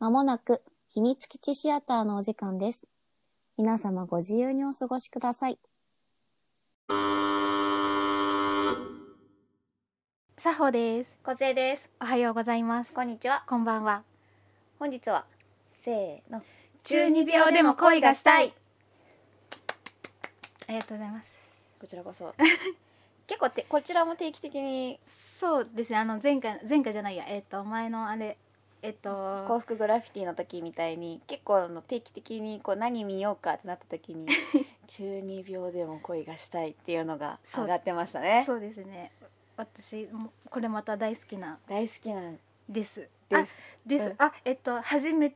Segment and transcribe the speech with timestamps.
[0.00, 2.88] まもなく秘密基地シアターのお時間です。
[3.58, 5.58] 皆様ご自由にお過ごしください。
[10.42, 11.18] 佐穂です。
[11.22, 11.90] 小杖です。
[12.00, 12.94] おはようございます。
[12.94, 13.44] こんにちは。
[13.46, 14.02] こんばんは。
[14.78, 15.26] 本日は
[15.82, 16.42] せーの。
[16.82, 18.54] 中二病でも恋がしたい。
[20.66, 21.38] ありがとうございます。
[21.78, 22.34] こちらこそ。
[23.28, 25.98] 結構てこちらも定期的にそうですね。
[25.98, 27.26] あの前回前回じゃないや。
[27.28, 28.38] えっ、と前のあれ
[28.82, 34.26] えっ、と幸福グラフィティの時みたいに結構あの定期的にこう何見ようかってなった時に
[34.88, 38.42] 中二病でも恋がしたいっていうのが上がってましたね。
[38.46, 39.12] そうですね。
[39.56, 42.38] 私もこれまた大好きな大好きなん
[42.68, 43.08] です。
[43.28, 43.60] です。
[43.84, 44.06] あです。
[44.06, 45.34] うんあえっ、と初め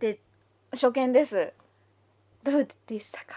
[0.00, 0.18] て
[0.72, 1.52] 初見です。
[2.42, 3.36] どうでしたか？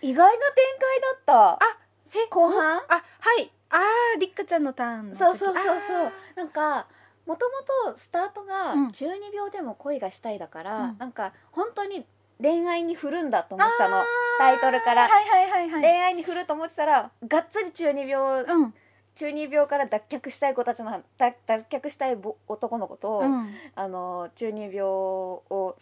[0.00, 1.50] 意外な展開だった。
[1.54, 2.78] あせ後半？
[2.88, 3.50] あはい。
[3.70, 5.14] あありっかちゃんのターン。
[5.14, 6.12] そうそうそうそうあ。
[6.36, 6.86] なんか
[7.26, 8.92] もともとスタートがうん。
[8.92, 10.98] 中二病でも恋がしたいだから、うん。
[10.98, 12.04] なんか本当に
[12.42, 13.96] 恋愛に振るんだと思ってたの。
[14.38, 15.80] タイトルから、はいはいはいはい。
[15.80, 18.74] 恋愛に振ると思ってたらがっつり中二病、うん。
[19.14, 23.48] 中二病から脱却したい子たちの脱脱却したいぼ男の子と、うん。
[23.74, 25.76] あの中二病を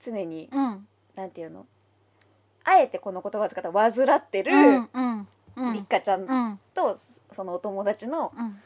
[0.00, 0.86] 常に、うん。
[1.14, 1.66] なんていうの？
[2.64, 5.72] あえてこの言葉を使ったら患ってる、うんうんうん。
[5.74, 6.58] りっかちゃん。
[6.74, 6.96] と
[7.32, 8.58] そのお友達のうん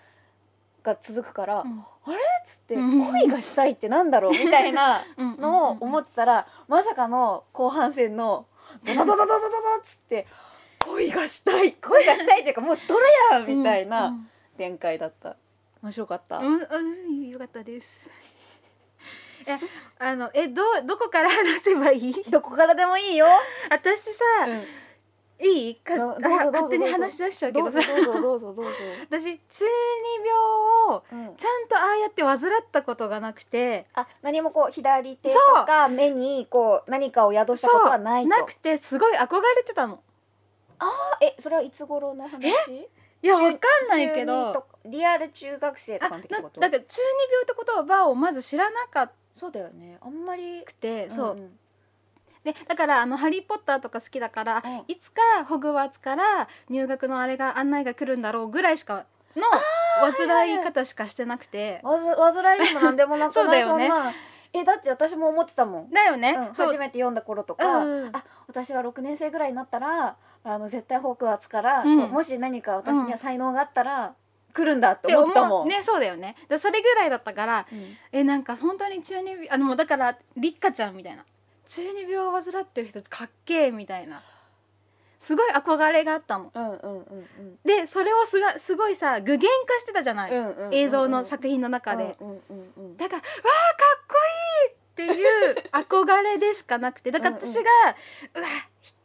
[0.85, 2.17] が続くから、うん、あれ？
[2.17, 4.33] っつって恋がしたいってなんだろう？
[4.39, 8.47] みたいなのを思ってたらまさかの後半戦の
[8.85, 9.37] ドドドドドドド
[9.81, 10.27] っつって
[10.81, 14.13] 恋がしたい恋がしたいっていうかもうしとるやんみたいな
[14.57, 15.37] 展開だった。
[15.83, 16.39] 面白かった。
[16.39, 18.09] うん、うん、よかったです。
[19.47, 19.59] え、
[19.99, 22.25] あの、え、ど、どこから話せばいい？
[22.31, 23.27] どこからでもいいよ。
[23.69, 24.65] 私さ、うん
[25.45, 25.81] いい？
[25.85, 27.71] 勝手に話し出しちゃうけど。
[27.71, 28.73] さどうぞどうぞどうぞ、
[29.11, 30.33] 私中二病
[30.97, 31.37] をうん。
[31.37, 32.41] ちゃんとああやって患っ
[32.73, 33.87] たことがなくて。
[33.95, 35.65] あ何もこう左手とそう。
[35.65, 38.29] か目にこう何かを宿したことはないと。
[38.29, 40.03] なくてすごい憧れてたの。
[40.79, 40.87] あ
[41.21, 42.41] えそれはいつ頃の話？
[42.41, 44.53] 中いやわかんないけど。
[44.53, 44.67] と。
[44.87, 46.61] リアル中学生とかの時ってこと？
[46.61, 47.55] だから中二病って
[47.87, 49.99] 言葉をまず知らなかっそうだよね。
[50.01, 50.61] あんまり。
[50.61, 51.33] たくて、そう。
[51.33, 51.59] うんうん
[52.45, 54.85] でだからあの「ハリー・ポッター」とか好きだから、うん。
[54.87, 59.05] いつかホグワーツから入学のあれが案内が来るんだろうぐらいしか
[59.37, 59.43] の
[60.01, 64.13] 患い方しかしてなくて、わず煩いでもなんでもなくそうだないそんな。
[64.53, 66.67] えだって私も思ってたもん、だよね、うん、そう。
[66.67, 72.01] 初めて読んだ頃とか、うんあ私は6年生ぐらいになったらあの絶対ホークワーツから、うん。
[72.03, 74.15] こうもし何か私には才能があったら、
[74.53, 76.37] 来るんだって思ってたもん、ねそうだよね。
[76.49, 77.97] でそれぐらいだったからうん。
[78.13, 81.25] えなんか本当に中二病あのもうだからりっかちゃんみたいな
[81.67, 84.23] 中二病を患ってる人かっけえみたいな。
[85.19, 86.51] すごい憧れがあったの。
[86.55, 87.59] うんうんうんうん。
[87.65, 92.17] でそれをすがすごいさ具現化してたじゃない、うんうんうん映像の作品の中で。
[92.21, 92.97] うんうんうんうん。
[92.97, 93.29] だからわあか
[94.03, 94.15] っこ
[95.01, 97.11] いいっていう憧れでしかなくて。
[97.11, 97.63] だから私が
[98.37, 98.47] 「うわ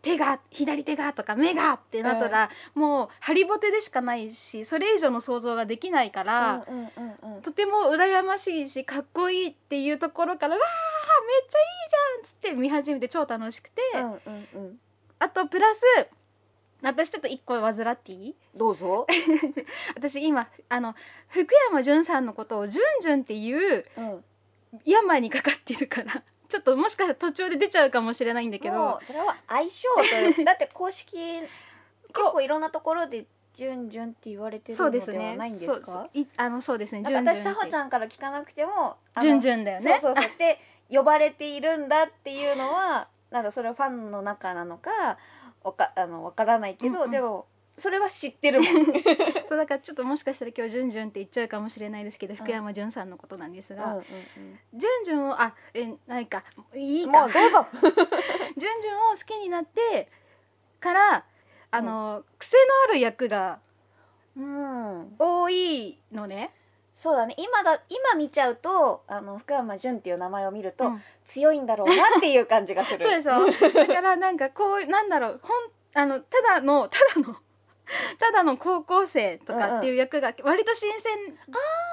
[0.01, 6.91] 手が左手が」とか「目が」ってなったら、もうハリボテでしかないしそれ以上の想像ができないから、うんうん
[7.21, 7.41] うんうん。
[7.41, 10.88] とても羨ましいしかっこいいっていうところから「わあ
[11.27, 14.79] めっちゃいいじゃん」っつって見始めて超楽しくて、うんうんうん
[15.21, 15.81] あとプラス
[16.81, 18.35] 私ちょっと一個患っていい？
[18.55, 19.05] どうぞ、
[19.95, 20.95] 私今あの
[21.27, 24.23] 福山潤さんのことを「じゅんじゅん」っていううん、
[24.85, 30.01] 病にかかってるからちょっともしかしたら途中で出ちゃうかもしれないんだけもどうそれは相性と
[30.39, 31.49] いう だって公式結
[32.13, 37.01] 構いろんなところで「じゅんじゅん」って言われてるのでそうですねはないんですそうかいあのそうですね。
[37.01, 39.99] なんか私さほちんゃんから聞かなくてもじゅんじゅんだよね。
[39.99, 40.37] そうそうそう。
[40.37, 40.57] で
[40.89, 44.89] 呼ばれているんだっていうのはなんかそれはファンの中なのか
[45.63, 47.45] わかあのわからないけど、うんうんでも
[47.79, 48.85] それは知ってるもん。
[49.47, 54.03] そうだからちょっともしかしたら今日じゅんじゅんって言っちゃうかもしれないですけど、福山潤さんのことなんですが、うんうん
[54.73, 56.43] じゅんじゅんをあえないか
[56.75, 57.67] いいうん、かもうどうぞ。
[57.71, 60.11] じゅんじゅんを好きになって
[60.81, 61.25] から
[61.71, 63.59] あの、癖のある役が
[64.35, 66.53] うん、多いのね。
[66.99, 67.33] そうだね。
[67.37, 71.01] 今だ今見ちゃうとあの福山潤っていう名前を見ると、うん。
[71.23, 72.99] 強いんだろうなっていう感じがする。
[73.07, 73.71] そうでしょ。
[73.71, 75.39] だからなんかこうなんだろう。
[75.41, 77.37] ほんあのただのただの
[78.19, 81.37] ただの高校生とかっていう役が割と新鮮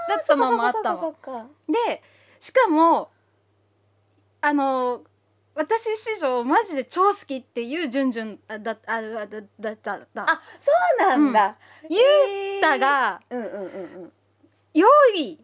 [0.09, 0.99] だったのもあったの。
[0.99, 1.47] そっかそっかそっか
[1.89, 2.03] で
[2.41, 3.09] しかも
[4.41, 5.03] あの
[5.55, 9.99] 私史上マジで超好きっていうじゅんじゅんだだあだだだだ。
[10.13, 11.57] だあそうなんだ。
[11.89, 12.01] ゆ
[12.59, 14.13] うたがうんうんうんうん。
[14.79, 15.39] 良い。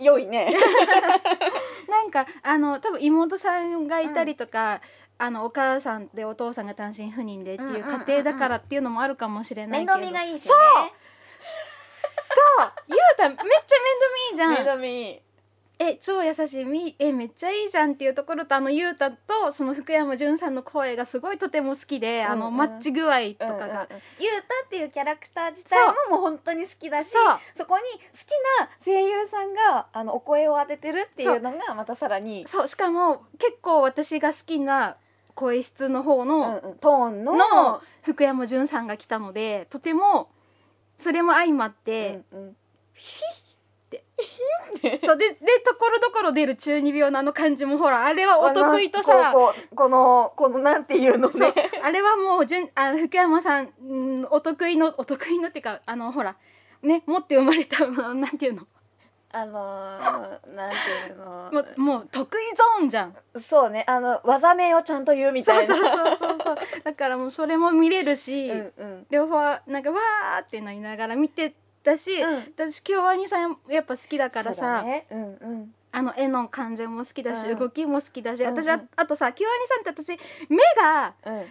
[0.00, 0.52] 良いね。
[1.88, 4.80] なんかあの多分妹さんがいたりとか、
[5.16, 9.92] あのお母さんでお父さんが単身赴任でっていう家庭だからっていうのもあるかもしれない面けど。
[9.94, 10.48] 倒見がいいしね。
[10.48, 10.58] そう。
[12.58, 12.72] そう。
[12.88, 13.58] ゆうためっちゃ面倒
[14.14, 14.50] 見いいじゃん。
[14.50, 15.22] 面倒見いい。
[15.78, 16.64] ええ超優しい。
[16.64, 22.52] みえめっちゃいいじゃんっていうところとあのゆうたとその福山潤さんの声がすごいとても好きで、あのうん。
[22.52, 23.72] うんマッチ具合とかうんうんうん。
[23.72, 23.88] うたっ
[24.68, 25.78] ていうキャラクター自体
[26.10, 27.14] ももう本当に好きだし
[27.54, 32.68] そこに好きな声優さんがあのお声を当ててるっていうのがまたさらに、そう。
[32.68, 34.96] しかも結構私が好きな
[35.34, 37.36] 声質の方うんの,、うん、トーンの。
[37.36, 40.28] の福山潤さんが来たのでとても
[40.98, 42.56] それも相まって、うんうん
[45.04, 51.28] そうででところどころ出る中二病のあの感じもほらあれはお得意とさこのこうこのこのなんていうの？
[51.30, 51.52] ね
[51.82, 56.36] あれはもうじゅんあ福山さんうんお得意のお得意のっていうかあのほら
[56.82, 58.66] ね持って生まれたなんていうの？
[59.36, 60.76] あのー、なんて
[61.10, 61.50] いうの？
[61.52, 63.14] もうもう得意ゾーンじゃん。
[63.34, 65.74] そうねあの技名をちゃんと言うみたいな。
[65.74, 66.56] そうそうそうそうそう。
[66.84, 69.06] だからもうそれも見れるし、うんうん。
[69.10, 71.52] 両方なんかわーってなりながら見て
[71.84, 72.34] たし、うん。
[72.56, 75.06] 私京アニさんやっぱ好きだからさ、だね。
[75.10, 75.24] うんう
[75.64, 75.74] ん。
[75.92, 77.58] あの絵の感じも好きだし、うん。
[77.58, 78.62] 動きも好きだし、うんうん。
[78.62, 81.44] 私はあとさ京アニさんって私目がうん。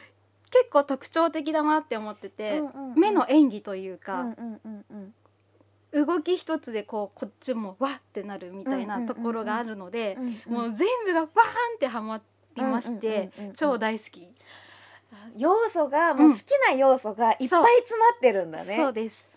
[0.49, 2.99] 結構特徴的だなって思ってて、うんうんうん。
[2.99, 4.33] 目の演技といううんか、うん
[4.65, 4.85] うん
[5.93, 6.05] うん。
[6.05, 11.29] 動き一つでこうこっちもわってなるみたいうんうんうんうんなところがあるので、うんうんもう全部がバーン
[11.75, 12.21] ってはま
[12.55, 14.27] りまして、うんうんうんうん超大好き、
[15.37, 18.75] 要素がもう好きな要素がいっぱい詰まってるんだね。
[18.75, 19.32] そうです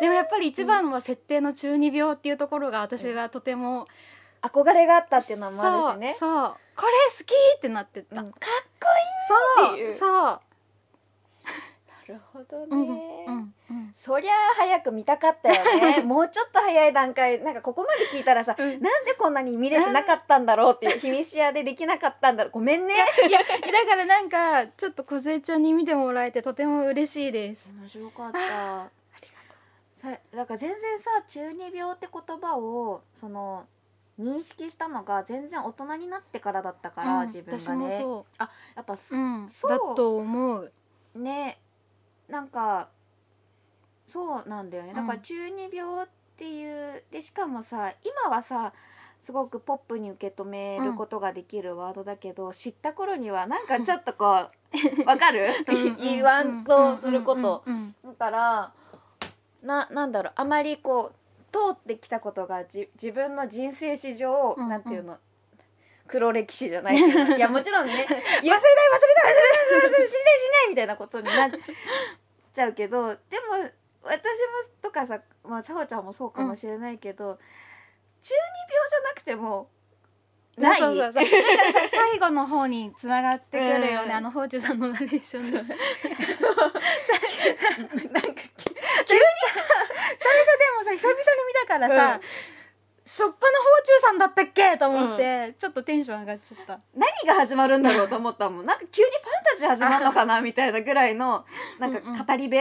[0.00, 3.86] でもやっぱり一番は設定の中二病っていうところが私がとても、
[4.42, 6.14] 憧れがあったっていうのもあるしね。
[6.18, 6.30] そう
[6.76, 8.40] これ好きってなってた、うんかっ
[8.80, 8.86] こ
[9.58, 10.14] そうっていうそういい。
[12.08, 12.68] なるほどね。
[12.68, 12.82] うんう
[13.32, 16.00] んうんそりゃあ早く見たかったよね。
[16.04, 22.50] もうちょっと早い段階なんかここまで聞いたらさ、うんなんでこんなに見れてなかったんだろうっていう秘密屋でできなかったんだろう。
[22.52, 22.94] ごめんね。
[23.26, 23.46] いやだ
[23.86, 28.90] からなんかちょっと梢ちゃんに見てもらえてとても嬉しいです面白かった。
[29.96, 33.64] さだから全然さ中二病って言葉をその
[34.20, 38.04] 認識したのが全然大人になってからだったから、うん自分私がね。
[38.36, 39.70] あやっぱう、うん、そう。
[39.70, 40.72] だと思う。
[41.14, 41.58] ね
[42.28, 42.88] なんか
[44.06, 44.90] そうなんだよね。
[44.90, 48.74] だかうんら中二病っていうでしかもさ今はさ
[49.22, 55.48] すごくポップに受け止めることができるワードだけど、知った頃には なんかちょっとこうわかる？
[55.98, 57.64] 言わんとすること
[58.04, 58.72] だから
[59.66, 64.68] ななんだろうあまりこう通ってきたことがじ自分の人生史上、うんうん。
[64.68, 65.18] なんていうの
[66.06, 69.34] 黒歴史じゃないけど いやもちろんね 忘れたい忘れたい忘れたい忘れたい
[69.78, 70.18] 忘れたい死ね死ね
[70.70, 71.50] みたいなことになっ
[72.52, 73.68] ちゃうけどでも
[74.02, 74.20] 私も
[74.80, 77.38] とかさまあさほちゃんもそうかもしれないけど、
[78.20, 79.68] 中二病じゃなくても
[80.56, 80.80] ない。
[80.80, 81.24] そうそうそう。
[81.24, 84.12] だからさ最後の方につながってくるよね、うん。
[84.12, 85.58] あのほうちゅさんのナレーションで。
[85.58, 85.66] そう。
[85.66, 88.30] 最初でなんか
[90.76, 92.20] もさ久々に見たからさ、
[93.04, 101.44] しょっぱなほうちゅうさんだったっけと思って、ちょっとテンション上がっちゃった何が始まるんだろうと思ったもんなんか急にファンタジー始まるのかなみたいなぐらいの
[101.78, 102.56] なんか語り部、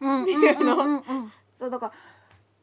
[0.00, 1.92] うんっていうのうんうんうんそうだか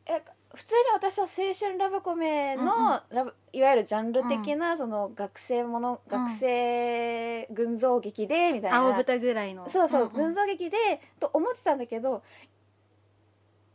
[0.07, 0.23] らえ
[0.53, 9.69] 普通に私は青春ラブコメの、ラブいわゆるジャンル的な、その学生もの学生群像劇でみたいな、青豚ぐらいの。
[9.69, 10.13] そうそう、んん。
[10.13, 10.77] 群像劇で
[11.19, 12.23] と思ってたんだけど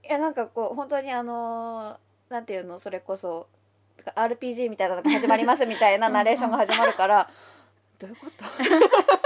[0.03, 3.47] いやなんかこう本当にあのーなんていうのそれこそ
[4.17, 7.31] RPG みたいなのが始まりますみたいなナレーションが始まるから
[7.99, 8.45] どういうこと？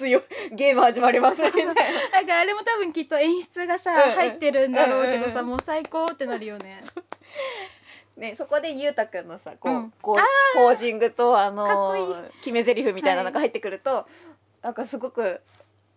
[0.00, 1.74] 強いゲーム始まりますみたいな。
[2.10, 4.14] なんかあれも多分きっと演出がさ、うんうん。
[4.14, 6.80] 入ってるんだろうけどさ、うんもう最高ってなるよね。
[8.16, 9.92] ね、そこでゆうたくんのさこう、うん。
[10.00, 10.16] こう
[10.54, 14.06] ポージングとあの決め台詞みたいなのが入ってくると、
[14.62, 15.40] なんかすごく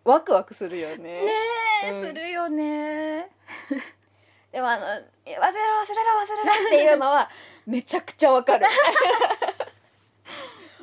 [0.03, 0.97] ワクワクするよね。
[0.97, 1.31] ね
[1.85, 2.01] え、うん。
[2.07, 3.29] するよね。
[4.51, 7.29] でもあの「忘れろ忘れろ忘れろ」っていうのは
[7.65, 8.67] めちゃくちゃわかる。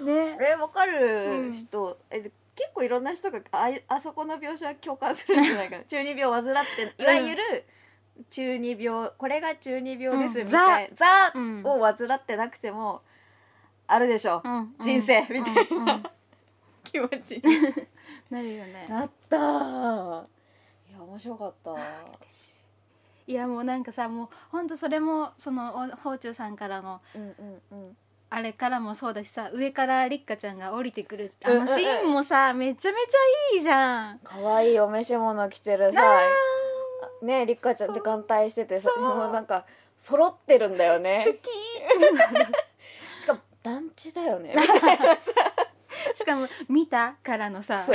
[0.05, 0.35] ね。
[0.35, 5.85] これわかる人、え結構いろんな人があいあそこの描写共感するんじゃないかな。
[5.88, 7.64] 中二病を患っていわゆる
[8.29, 10.45] 中二病これが中二病ですうん。
[10.45, 11.62] みたいな、ザうん。
[11.64, 13.00] を患ってなくても
[13.87, 16.02] あるでしょ、うん人生みたいな。
[16.85, 17.37] 気持ち。
[17.37, 17.43] に
[18.29, 18.87] なるよね。
[18.90, 19.40] なったい
[20.93, 21.75] や面白かった。
[23.26, 27.97] いやもうなんかさもうほんとそれもそのおほうちゅうさんからのうんうんうん
[28.33, 31.33] あれからもそうだしさ上からりっかちゃんが降りてくる。
[31.45, 34.21] あのシーンもさめちゃめちゃいいじゃん。
[34.23, 36.01] 可愛いお召し物着てるさ。
[37.23, 41.27] ねりっかちゃんって眼帯しててさもうなんか揃ってるんだよね。
[43.19, 44.55] しかも団地だよね。
[46.15, 47.85] しかも見たからのさ。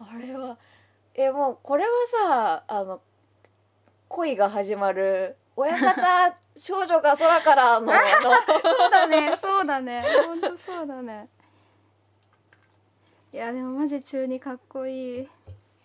[0.00, 0.58] あれは
[1.14, 3.00] えもうこれはさあの
[4.08, 7.92] 恋が始まる親方少女が空からのの。
[8.62, 10.04] そうだねそうだね。
[10.26, 11.28] 本当そうだね。
[13.32, 15.20] いやでもマジ中にかっこいい。
[15.20, 15.28] い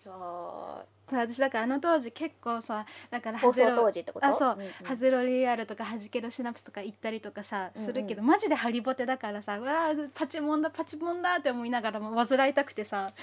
[0.04, 4.26] やー私だからあの当時結構さだから放送当時ってこと？
[4.26, 4.68] あそう、んん。
[4.84, 13.10] ハゼロリアルとかハジケロシナプスとか行ったりとかさするけど、マジでハリボテだからさうわーパチモンだパチモンだって思いながらも患いたくてさ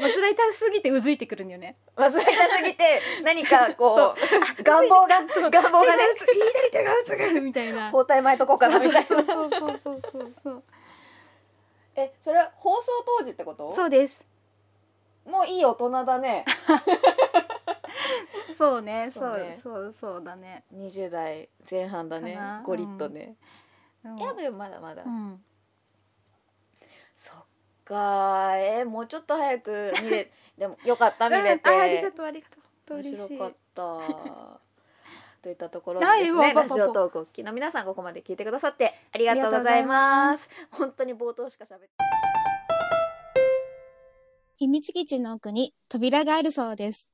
[0.00, 1.76] 患いたすぎてうずいてくるんだよね。
[1.96, 4.14] 忘れたすぎて何かこう
[4.62, 7.90] 願望がそう願望がね左手がうつぐみたいな。
[7.90, 9.50] 包帯巻いとこうかなみたいなそうそう。
[9.50, 10.62] そうそうそうそう。
[11.96, 13.72] えそれは放送当時ってこと？
[13.72, 14.24] そうです
[15.24, 16.44] もういい大人だね。
[18.56, 19.58] そうね そそううね。
[19.60, 20.64] そうそうだね。
[20.74, 22.62] 20代前半だねかな。
[22.64, 23.36] ゴリッとね、
[24.04, 24.18] うん。
[24.18, 25.44] いやでもまだまだ、うん。
[27.14, 27.44] そっ
[27.84, 28.56] か。
[28.56, 31.76] えーもうちょっと早く見れ でもよかった見れて、うん。
[31.76, 32.56] あありがとうありがと
[32.94, 32.94] う。
[32.94, 33.36] 面嬉しい。
[33.36, 34.60] 白かった。
[35.42, 40.48] といったところではいですねわラジオトークをお聞きの皆さんここまで聞いてくださってありがとうございます。
[40.70, 42.13] 本当に冒頭しか喋って
[44.56, 47.10] 秘密基地の奥に扉があるそうです。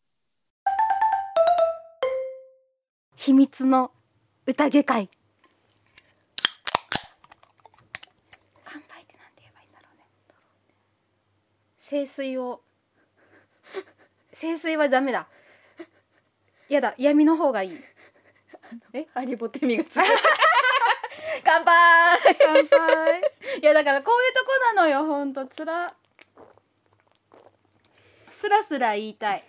[3.17, 3.91] 秘密の
[4.47, 5.09] 宴会。
[8.63, 10.05] 乾杯ってなんて言えばいいんだろうね。
[11.83, 12.61] 清水を
[14.35, 15.27] 清水はダメだ。
[16.69, 17.81] やだ闇の方がいい。
[18.93, 20.03] えハリボテミがつく。
[21.43, 22.19] 乾杯。
[22.39, 23.21] 乾杯。
[23.63, 25.47] いやだからこういうとこなのよほんと。
[25.47, 25.95] つら
[28.31, 29.45] スラスラ言いたい。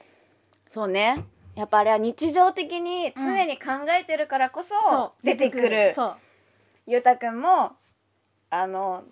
[0.69, 1.23] そうね。
[1.55, 6.15] やっぱあれは日常的に常に考えてるからこそ出てくる、そう。
[6.88, 7.73] ゆうたくんも
[8.50, 9.03] あの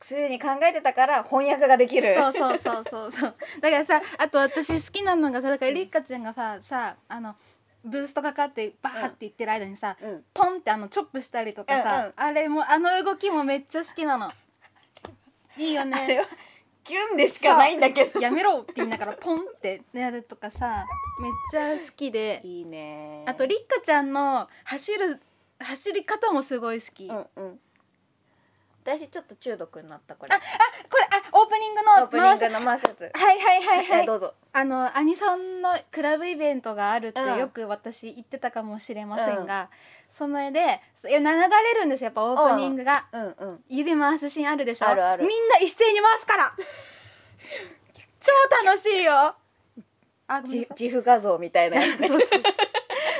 [0.00, 2.12] すでに考えてたから翻訳ができる。
[2.12, 3.34] そうそうそうそうそう。
[3.60, 7.36] だからさあと私好きなのがさだからりっかちゃんがささあの
[7.84, 10.24] ブーストかかってバーって言ってる間にさ、うん。
[10.34, 12.12] ポンってあのチョップしたりとかさ、うんうん。
[12.16, 14.32] あれもあの動きもめっちゃ好きなの。
[15.56, 16.18] いいよね。
[16.18, 16.26] は
[16.88, 18.18] キュンでしかないんだけど。
[18.18, 20.86] やめろって言いながらポンってやるとかさ
[21.20, 22.40] めっちゃ好きで。
[22.42, 23.24] いいね。
[23.26, 25.20] あとりっかちゃんの走る
[25.60, 27.60] 走り方もすごい好き、うんうん。
[28.84, 30.34] 私ちょっと中毒になったこれ。
[30.34, 30.44] あこ
[30.96, 32.86] れあオープニングのオープニングの回す。
[32.86, 33.00] やつ。
[33.02, 34.02] はいはいはいはい。
[34.04, 34.34] えどうぞ。
[34.54, 39.68] あのアニソンのクラブイベントがあるってうんよく私言ってたかもしれませんが、
[40.08, 43.64] そのでそいや流れるんですよやっぱオープニングが、うんうん。
[43.68, 44.88] 指回すシーンあるでしょ？
[44.88, 45.24] あるある。
[45.24, 46.52] みんな一斉に回すから。
[48.20, 48.32] 超
[48.66, 49.34] 楽しいよ。
[50.30, 52.08] あ自負画像みたいなやつね。
[52.08, 52.42] そうそう。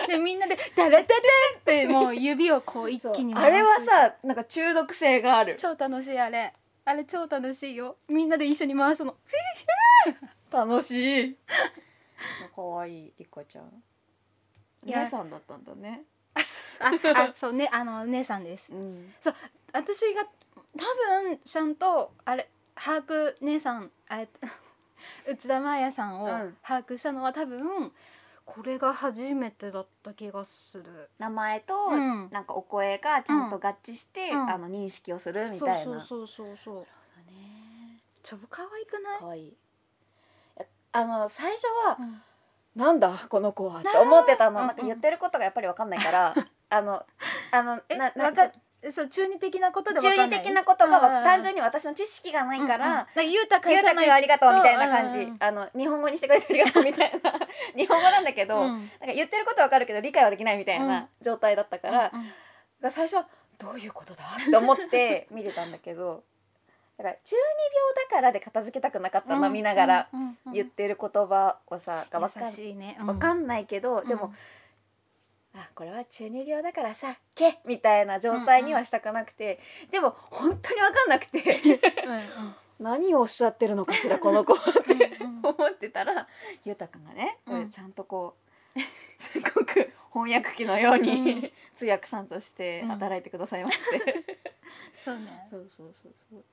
[0.08, 1.14] でみんなで「タラタタ
[1.56, 3.46] ン!」ってもう指をこう一気に回す。
[3.46, 5.56] あれはさなんか中毒性がある。
[5.56, 6.52] 超楽しいあれ。
[6.84, 7.96] あれ超楽しいよ。
[8.08, 9.14] みんなで一緒に回すの。
[10.50, 11.36] 楽しい。
[12.54, 13.82] かわいいりこちゃん。
[14.84, 16.02] 姉さんだったんだね
[16.80, 18.68] あ そうねあの姉さんです。
[18.70, 19.14] うん。
[19.20, 19.34] そう
[19.72, 20.30] 私が多
[21.22, 24.28] 分ちゃんとあれ把握姉さんあれ
[25.26, 26.56] 内田真彩さんをうん。
[26.62, 27.92] 把握したのは多分
[28.44, 31.10] これが初めてだった気がする。
[31.18, 32.30] 名前とうん。
[32.30, 34.50] なんかお声がちゃんと合致して、うん。
[34.50, 36.00] あの認識をするみたいな。
[36.00, 36.82] そうそうそうそう。
[37.30, 38.00] ね。
[38.22, 39.18] 超可愛くない？
[39.20, 39.56] 可愛い。
[40.92, 42.22] あの最初はうん
[42.78, 46.34] なんだこの子はって思ってたの、うんなんか言ってることがやっぱりわかんないから、
[46.70, 47.04] あの
[47.50, 48.52] あのえななわか
[48.92, 50.30] そう中二的なことでわかんない？
[50.30, 55.36] 中二的なことがわ単純にに私の知識がないから、だからゆうたゆうたくんありがとうみたいな感じ、うんうんうん。
[55.40, 57.32] あの日本語にしてくれてありがとうみたいな。
[57.74, 58.68] 日本語なんだけど、うん。
[58.68, 62.26] なんか言ってることわかるけど理解はできないみたいな状態だったから、うんうん。
[62.80, 63.26] が最初は
[63.58, 64.22] どういうことだ？
[64.40, 66.22] って思って見てたんだけど
[66.98, 70.52] だから中二病だからで片付けたくなかったの、見ながらうんうんうん。
[70.52, 72.98] 言ってる言葉をさがわかね。
[73.00, 74.34] わかんんないけど、でもうん
[75.60, 81.40] あこれは中二病だからさ「け」みたいな状態にはしたくなくて、でも本当にわかんなくて
[82.04, 82.22] うんうん。
[82.80, 86.26] 何をおっしゃってるのかしらこの子は ってうん思ってたら
[86.64, 87.70] ゆうたくんがね、うん。
[87.70, 88.36] ちゃんとこ
[88.76, 88.80] う
[89.20, 91.52] すごく翻訳機のように、うん。
[91.74, 94.24] 通訳さんとして働いてくださいまして。
[95.04, 95.46] そうね。
[95.48, 96.44] そうそうそうそう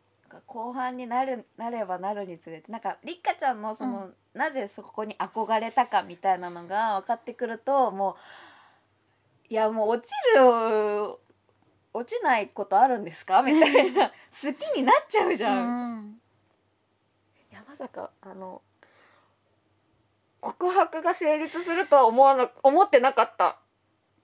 [0.48, 8.12] 後半になるなればなるにつれてなんかりっかちゃんのその、なぜそこに憧れたかみたいなのが分かってくるとも
[9.50, 11.16] ういやもう落ちる
[11.94, 13.42] 落ちないことあるんですか？
[13.42, 14.14] みたいな 好
[14.54, 15.58] きになっちゃうじゃん。
[15.60, 16.22] うん
[17.52, 18.62] いやまさかあの
[20.42, 23.58] 告白が成立するとは思わな思ってなかった。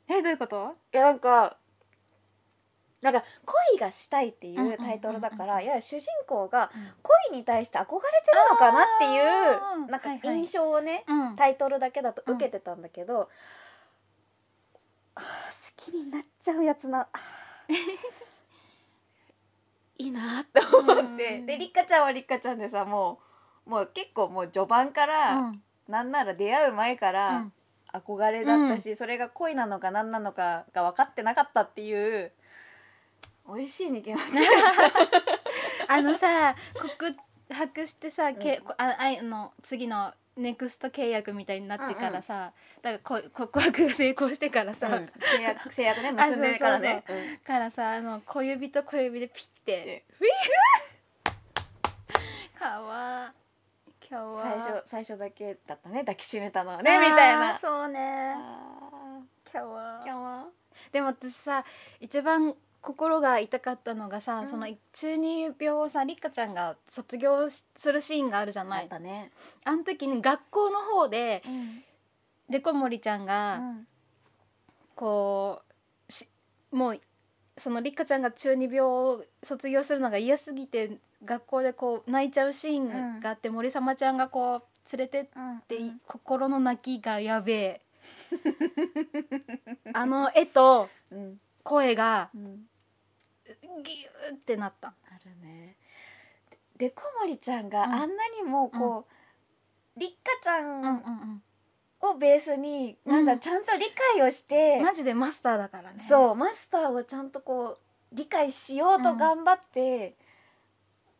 [0.10, 0.76] えどういうこと？
[0.94, 1.58] いやなんか
[3.02, 3.24] なんか
[3.72, 5.58] 恋がしたいっていうタイトルだから、うんうんうん。
[5.58, 6.82] うんいや主人公がうん。
[7.32, 8.02] 恋に対して憧れてる
[8.52, 9.24] のかなっていう
[9.92, 10.38] なんかはいはい。
[10.38, 11.36] 印象をね、うん。
[11.36, 13.30] タイトルだけだと受けてたんだけど、
[15.16, 15.26] あー好
[15.76, 17.08] きになっちゃうやつな。
[19.98, 23.20] いいなって思って、うんでりっかちゃんはりっかちゃんでさも
[23.66, 25.62] うもう結構もう序盤から、うん。
[25.88, 27.54] なんなら出会う前から、うん。
[27.94, 32.32] 憧れだったし、それが恋なのか何なのかが分かってなかったっていう
[33.48, 34.46] 美味しいに決まってる
[35.88, 37.16] あのさ告
[37.54, 38.36] 白してさ、ん。
[38.36, 45.10] けあああの次のネクスト契約みたいになってからさ、だからこ告白が成功してからさ、うん。
[45.20, 47.04] 制約制約ね結んでからね。
[47.46, 50.06] からさあの小指と小指でピッて。
[52.58, 53.34] かわ
[54.10, 56.00] 今日は最初最初だけだったね。
[56.00, 57.60] 抱きしめたのはねみたいな。
[57.60, 58.34] そうね。
[58.38, 59.20] あ
[59.54, 60.46] 今日はー今日は
[60.94, 61.66] でも私さ
[62.00, 64.48] 一番心が痛かったのがさ、うん。
[64.48, 68.84] その中二病をさりっかちゃんが卒業しするシーンがあるじゃない？
[68.84, 69.32] あったね。
[69.64, 71.84] あの時に学校の方でうん。
[72.50, 73.62] でこもりちゃんが
[74.96, 75.62] こ
[76.10, 76.28] うし
[76.72, 77.00] もう
[77.56, 85.26] そのりっかちゃんが中二病を卒業するのが嫌すぎて学校でこう泣いちゃうシーンがあって、森様ちゃんがこう連れてっ
[85.68, 86.02] て、うん。
[86.08, 87.82] 心の泣きがやべえ。
[89.94, 91.40] あの絵とうん。
[91.64, 92.66] 声がうん
[93.84, 94.90] ギューってなった。
[94.90, 94.94] あ
[95.26, 95.78] るね。
[96.78, 98.12] ででこもりちゃんがあうん。
[98.12, 99.06] んなにもこ
[99.96, 101.44] う、りっかちゃうんんうん。
[102.02, 103.26] をベースに、なんうん。
[103.26, 103.86] だちゃんと理
[104.16, 106.00] 解をして、うん、マジでマスターだからね。
[106.00, 107.78] そうマスターをちゃんとこう
[108.12, 110.16] 理解しようと頑張って、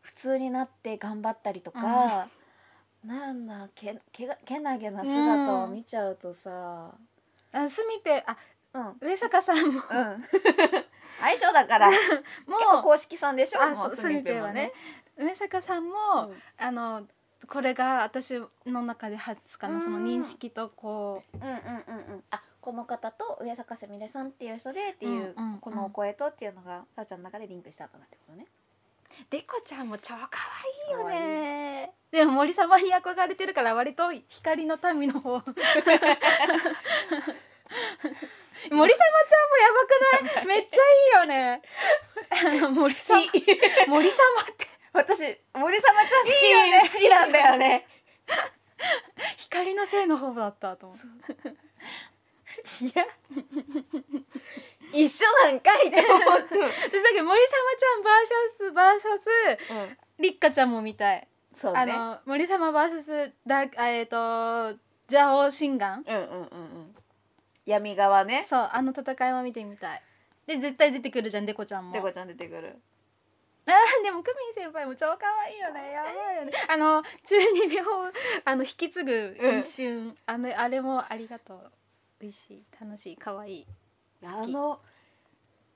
[0.00, 2.28] 普通になって頑張ったりとか、
[3.04, 6.92] なんだけけがけなげな姿を見ちゃうとさ、
[7.52, 8.36] あスミペあ
[8.74, 8.82] うん。
[8.82, 9.82] うん、上坂さんも
[11.22, 11.90] 相性だから。
[12.46, 12.82] もう。
[12.82, 13.60] 公式さんでしょ？
[13.70, 14.72] もうスミペもね。
[15.16, 15.94] 上坂さんも、
[16.28, 16.42] うん。
[16.58, 17.06] あの
[17.48, 21.36] これが私の中で初かな、そのうん認識とこう。
[21.36, 21.60] うんうんうんう
[22.18, 25.58] ん、あこの方と上坂すみれさんっていう人でっていう、うんうんうん。
[25.58, 28.46] このお声とっていうのがさおちゃんの中でリンクしたんだなってことね。
[29.30, 30.40] でこちゃんも超可
[30.88, 31.92] 愛いよね。
[32.10, 35.42] でも森様に憧れてるから割と光の民の方
[38.70, 40.46] 森様ちゃんもやばくない？
[40.46, 41.62] めっちゃいいよね。
[42.30, 42.34] あ
[42.68, 43.88] の森様好き。
[43.88, 46.30] 森様って私森様ちゃん好
[46.88, 47.86] き好きなんだよね。
[49.36, 53.06] 光のせいの方だったと思っていや。
[54.92, 56.54] 一緒なんかいって思って。
[56.54, 57.48] 私だけど森様
[57.78, 59.10] ちゃんバーシャスバーシャ
[59.90, 61.78] スりっかちゃんも見たい、そうね。
[61.78, 64.74] あの森様ダークあえっ、と
[65.08, 66.04] ジャオシンガン？
[66.06, 66.94] うんうんうんうん。
[67.72, 68.44] 闇側ね。
[68.46, 70.02] そうあの戦いも見てみたい。
[70.46, 71.92] で絶対出てくるじゃんデコちゃんも。
[71.92, 72.76] でこちゃん出てくる。
[73.64, 75.92] あーでもクミン先輩も超可愛いよね。
[75.92, 76.52] やばいよね。
[76.68, 78.12] あの中二病を
[78.44, 81.70] あの引き継ぐ一瞬、あのあれもありがとう。
[82.20, 82.62] 美味しい。
[82.80, 83.16] 楽しい。
[83.16, 83.66] 可愛い。
[84.24, 84.80] あの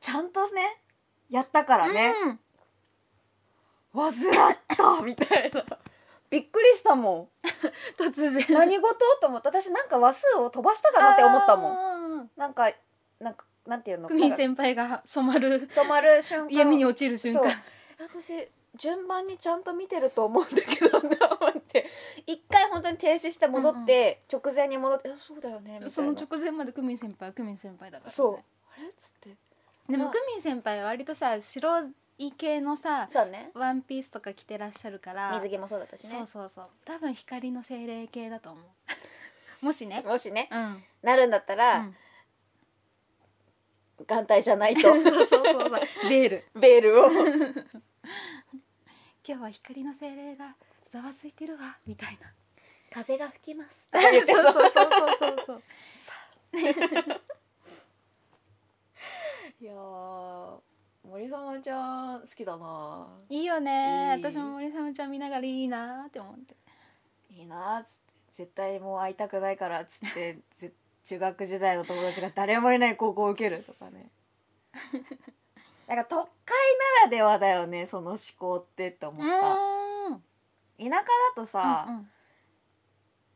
[0.01, 0.81] ちゃんとね
[1.31, 2.13] やったからね。
[2.25, 2.41] うん。
[4.01, 5.65] わずらったみたいな。
[6.31, 7.31] びっくりしたも
[7.99, 8.47] 突然。
[8.49, 8.53] ん。
[8.53, 8.95] 何事？
[9.21, 9.51] と思った。
[9.51, 12.19] 私なんか話数を飛ばしたかなって思ったもん。
[12.23, 12.71] んなんか
[13.21, 14.09] なんかなんていうの？
[14.09, 15.67] クミン先輩が染まる。
[15.71, 16.51] 染まる瞬間。
[16.51, 17.51] 闇に落ちる瞬間。
[17.99, 21.87] 私順番にちゃんと見てると思うんだけどな思って。
[22.27, 28.35] 一回本当に停止して戻って、直前に戻って「えそうだよね」その直前までクミン先輩はクミン先輩だから、ね、そう。
[28.35, 28.89] あれ？
[28.89, 29.31] っつって。
[29.31, 33.51] まあでもクミン先輩は割とさ白い系のさそうね。
[33.55, 36.11] ワンピースとか着てらっしゃるから水着もそうだったしね。
[36.11, 36.67] そうそうそう。
[36.85, 38.65] 多分光の精霊系だと思う。
[39.65, 40.03] もしね。
[40.07, 40.49] もしね。
[40.51, 40.83] うん。
[41.03, 41.97] なるんだったら、うん。
[44.07, 44.81] 眼帯じゃないと。
[44.83, 45.81] そうそうそうそう。
[46.09, 46.45] ベール。
[46.59, 47.09] ベールを。
[47.09, 47.17] 今
[49.39, 50.55] 日は光の精霊が
[50.89, 52.33] ざわついてるわみたいな。
[52.91, 53.91] 風が吹きます。
[53.93, 54.71] そうそうそうそう
[55.19, 55.63] そうそう。
[59.59, 63.09] いやー森様ちゃん好きだな。
[63.29, 64.17] いいよね。
[64.17, 64.25] いい。
[64.25, 66.57] 私も森様ちゃん見ながらいいなって思って。
[67.31, 68.07] いいなっつって。
[68.33, 70.73] 絶対もう会いたくないからっつって ぜ
[71.05, 73.63] 中学時代の友達が誰もいない高校を受ける。
[73.63, 74.11] とかね。
[75.87, 76.31] なんか都会な
[77.05, 79.57] らではだよねその思考ってって思うった
[80.79, 82.11] 田舎だとさ、うんうん。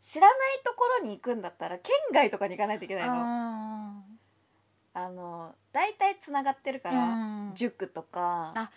[0.00, 3.14] 知らないところに行くんだったら県外とかに行かないといけないの
[4.94, 7.06] ああの大体つながってるから、う
[7.50, 7.52] ん。
[7.54, 8.52] 塾とか。
[8.54, 8.70] あ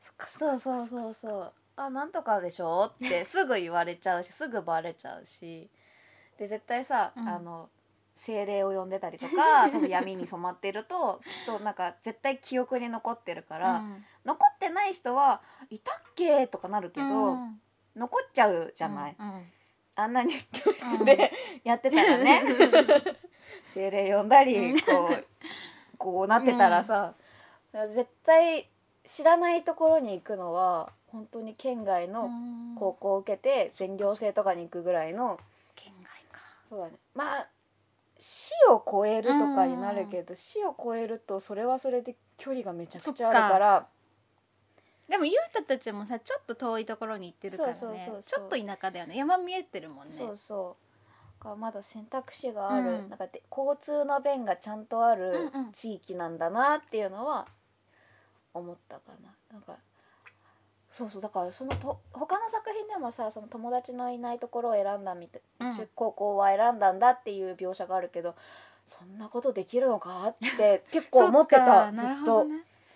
[0.00, 1.52] そっかそうそうそうそう。
[1.76, 2.92] あなんとかでしょ？
[2.94, 5.68] って すぐ言われちゃうしすぐバレちゃうし。
[6.38, 7.28] で絶対さ、うん。
[7.28, 7.68] あの
[8.16, 13.82] 精霊を呼んでたりとか 多分闇に染まってるときっとなんか絶対記憶に残ってるから、
[14.24, 16.46] 残ってない人はいたっけ？
[16.48, 17.60] とかなるけど、うん。
[17.94, 19.52] 残っちゃうじゃない、うんうん。
[19.96, 21.32] あんなに教室で
[21.64, 22.42] やってたらね、
[23.66, 25.24] 精霊呼んだりこう
[25.98, 27.14] こうなってたらさ、
[27.88, 28.68] 絶対
[29.04, 32.28] 知らないところに行くのは本当に県外の
[32.78, 35.38] 高校を受けて全寮制とかに行くぐらいの
[35.74, 36.40] 県外か。
[36.68, 36.92] そうだね。
[37.14, 37.46] まあ
[38.18, 43.86] 死を超えるとかになるけど、死を超えるとそれはそれで距離がめちゃくちゃあるから
[45.08, 47.74] でもゆうたたちもさちょっと遠いところに行ってるからね。
[47.74, 47.90] ちょ
[48.40, 49.16] っと田舎だよね。
[49.16, 50.14] 山見えてるもんね。
[50.14, 50.87] そうそう
[51.40, 53.08] がまだ選択肢がある、うん。
[53.08, 55.72] なんかで交通の便がちゃんとあるうんうん。
[55.72, 57.46] 地域なんだなっていうのは
[58.54, 59.30] 思ったかな。
[59.52, 59.76] なんか
[60.90, 65.72] そうそうだからそのと他の作品でもさその友達のいないところを選んだみたい、うん。
[65.72, 68.34] 中高校は選んだんだっていう描写があるけど
[68.86, 72.46] そんなことできるのかって 結構思ってそたずっと。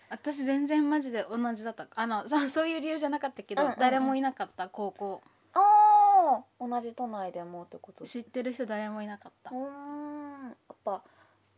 [0.09, 1.87] 私全然マジで同じだった。
[1.95, 3.81] あのそそういう理由じゃなかったけど、うんうんうん。
[3.81, 5.23] 誰もいなかった高校。
[5.55, 5.61] あ
[6.23, 10.49] あ同じ都内でもってこと知ってる人誰もいなかった、うーん。
[10.49, 11.03] やっぱ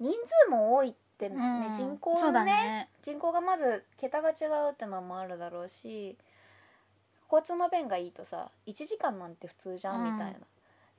[0.01, 1.73] 人数も多いってね、うん。
[1.73, 2.53] 人口そうだね。
[2.53, 4.33] ね人口がまず桁が違
[4.69, 6.17] うってのもあるだろうし
[7.31, 10.33] 交通の便がいいとさ1時間なんて普通じゃん、うんみたいな。
[10.33, 10.37] い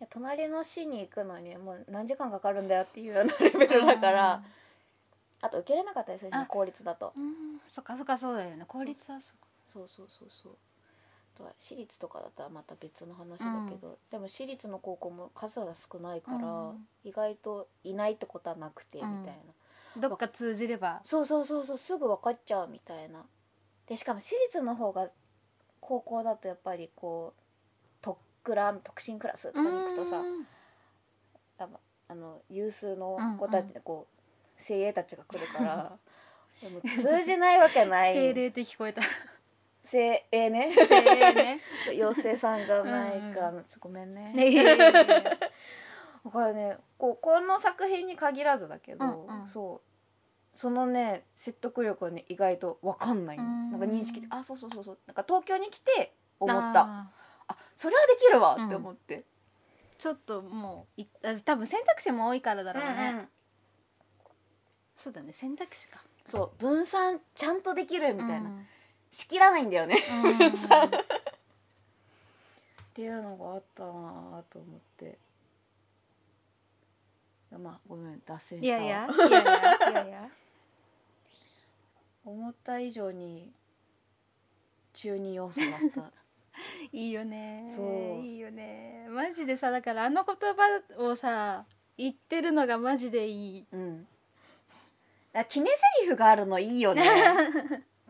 [0.02, 4.44] や隣の市に行くのにもう何時間かかるんだよっていうようなレベルだから、
[5.42, 7.14] あと受けれなかったりするじゃんあ公立だと。
[7.16, 7.32] うん、うん
[7.70, 8.66] そっかそっかそうだよね。
[8.68, 9.88] 公立はそっかそう。
[9.88, 10.08] そう。
[10.10, 10.75] そうそうあ
[11.38, 16.88] とは私立とかだったらまた別の話だけど、でも私立の高校も数が少ないから、うん。
[17.04, 19.12] 意外といないってことはなくてみたい
[19.96, 21.02] な、どっか通じれば。
[21.04, 23.26] そうそうそうそうすぐ分かっちゃうみたいな。
[23.88, 25.10] でしかも私立の方が
[25.80, 27.42] 高校だとやっぱりこう
[28.02, 30.40] 特クラ特進クラスとかに行くとさうん
[31.60, 33.38] やっぱあの有数のうんうん。
[33.38, 35.98] 子たち、こう精鋭たちが来るから
[36.62, 38.14] でも通じないわけない。
[38.16, 39.02] 精霊って聞こえた
[39.86, 40.72] 精鋭ね。
[40.74, 41.62] 精霊ね。
[41.94, 44.34] 妖精さんじゃないか、うごめんね。
[44.34, 44.48] ね。
[44.48, 44.76] え
[46.26, 49.48] だからねこうこの作品に限らずだけど、うんうん。
[49.48, 50.58] そう。
[50.58, 55.00] そのね説得力はね意外と分かんないんなんか認識であそうそうそうそう。
[55.06, 56.82] なんか東京に来て思った。
[56.82, 57.12] あ
[57.48, 59.24] あそれはできるわって思って、ー
[60.00, 63.30] ちょっともういあ多分選択肢も多いからだろうね、うんうん。
[64.96, 66.00] そうだね選択肢か。
[66.26, 68.68] そう分散ちゃんとできるみたいな、うん
[69.16, 69.96] 仕切らないんだよね。
[69.96, 70.00] っ
[72.94, 75.18] ていうのがあったなぁと思って。
[77.58, 79.08] まあごめん脱線いしたいやいや。
[79.08, 80.30] いやいやいや
[82.26, 83.54] 思った以上に
[84.92, 86.12] 中二要素だった。
[86.92, 87.66] いいよね。
[87.74, 88.20] そう。
[88.22, 89.08] いいよね。
[89.08, 91.66] マジでさだからあの言葉をさ
[91.98, 93.66] 言ってるのがマジでいい。
[93.72, 94.06] うん。
[95.32, 97.02] だ決め台詞があるのいいよね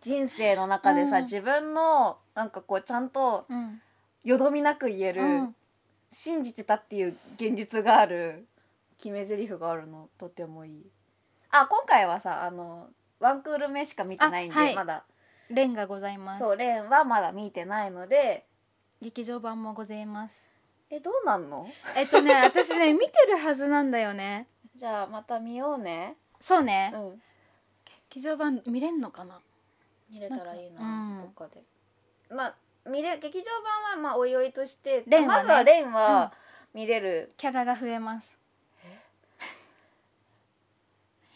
[0.06, 1.24] 人生の中でさ、うん。
[1.24, 3.82] 自分のなんかこうちゃんとうん。
[4.24, 5.56] よどみなく言える、うん。
[6.12, 8.46] 信じてたっていう現実がある
[8.98, 10.86] 決め台詞があるのとてもいい。
[11.50, 12.88] あ今回はさあの
[13.20, 14.76] ワンクール目しか見てないんで、あはい。
[14.76, 15.04] まだ。
[15.50, 16.39] レンがございます。
[16.39, 18.46] そうレンはまだ見てないので。
[19.02, 20.44] 劇場版もございます。
[20.89, 21.68] えどうなんの？
[21.98, 24.48] えっとね私ね見てるはずなんだよね。
[24.76, 26.15] じゃあまた見ようね。
[26.39, 27.22] そうね、うん。
[28.10, 29.39] 劇場版見れんのかな？
[30.10, 31.62] 見れたらいいなどっかで。
[32.30, 32.56] まあ
[32.89, 35.44] 見れ劇場版はまあおいおいとしてレンはね。
[35.44, 36.34] まずはレンは
[36.74, 38.36] 見れる、キャラが増えます。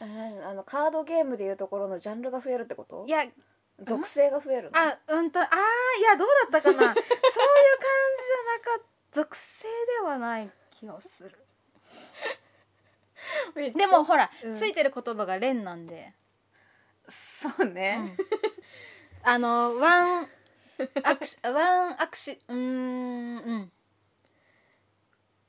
[0.01, 0.43] あ何？
[0.45, 3.05] あのカードゲームでいうところのジャンルが増えるってこと？
[3.08, 3.25] いや
[3.82, 4.77] 属性が増えるの？
[4.77, 5.47] あうんとあー
[5.99, 6.79] いやどうだったかな。
[6.79, 7.13] そういう感じじゃ
[8.73, 8.89] なかった。
[9.12, 9.67] 属性
[10.01, 11.32] ではない気がする。
[13.75, 14.55] でもほら、うん。
[14.55, 16.13] ついてる言葉が「レン」なんで、
[17.09, 18.03] そうね、
[19.23, 20.27] あの ワン
[21.03, 23.71] アクシワンアクシうーんうん。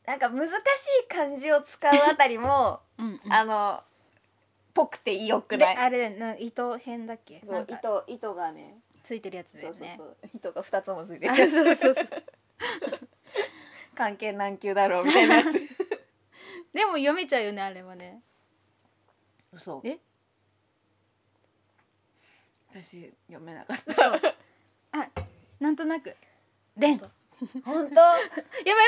[0.06, 0.52] なんか難し
[1.04, 3.32] い漢字を使うあたりもうんうん。
[3.32, 3.84] あの
[4.74, 5.76] ぽくてよくでない？
[5.76, 7.40] あれな糸編だっけ？
[7.44, 7.76] そうなんか。
[7.76, 8.78] 糸糸がね。
[9.02, 10.16] ついてるやつだそうそうよねそう。
[10.34, 12.06] 糸が二つもついてあるそうそうそう。
[13.94, 15.52] 関係難級だろうみたいなやつ。
[16.72, 18.20] でも読めちゃうよねあれはね。
[19.52, 19.80] 嘘。
[19.84, 19.98] え？
[22.70, 23.92] 私読めなかった。
[23.92, 24.20] そう。
[24.92, 25.08] あ
[25.58, 26.14] なんとなく
[26.76, 27.10] 「レン」 やば
[27.64, 28.18] 本当やっ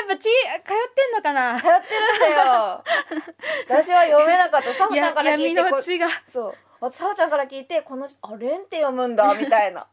[0.07, 1.59] ぱち通ってんのかな？
[1.59, 2.83] 通ってるんだよ。
[3.67, 4.73] 私は読めなかった。
[4.73, 6.07] さほちゃんから聞い闇てこの血が。
[6.25, 6.57] そう。
[6.79, 9.81] 私さほちゃんから聞いてこのあレンって読むんだみたいな。
[9.81, 9.87] は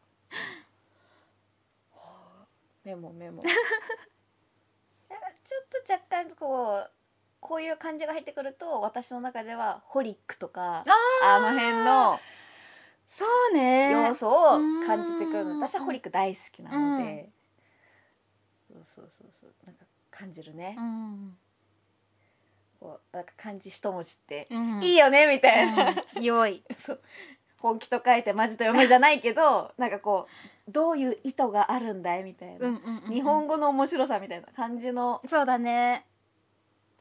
[1.95, 2.45] あ
[2.83, 3.11] メモ。
[3.11, 6.91] メモちょっと若干こう
[7.41, 10.85] こういう感じが入ってくると私の中ではホリックとかあ
[11.23, 12.19] あの辺の
[13.13, 13.91] そうね。
[13.91, 14.51] 要素を
[14.87, 15.51] 感じてくるの。
[15.51, 15.59] うん。
[15.59, 17.29] 私はホリック大好きなので、
[18.73, 19.49] そうそうそうそう。
[19.65, 21.37] なんか感じるね、うん。
[22.79, 24.81] こうなんか漢字一文字って、うん。
[24.81, 26.23] いいよねみたいな、うん。
[26.23, 26.63] 良い。
[26.77, 27.01] そう。
[27.57, 30.27] 本気と書いてマジと読むじゃないけど なんかこ
[30.67, 32.23] うどういう意図があるんだい？
[32.23, 36.05] みたいな、うんうんうん日本語の面白さみたいな漢字のそうだね